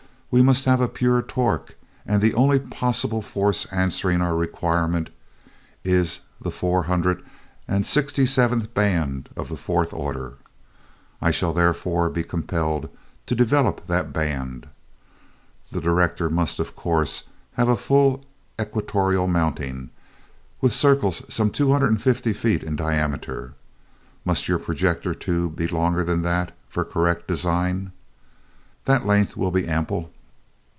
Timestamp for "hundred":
6.83-7.21, 21.73-21.87